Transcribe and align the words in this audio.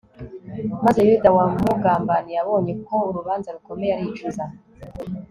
maze 0.83 0.99
yuda 1.09 1.29
wamugambaniye 1.37 2.37
abonye 2.43 2.73
ko 2.87 2.95
urubanza 3.09 3.47
rukomeye 3.55 3.91
aricuza 3.93 4.43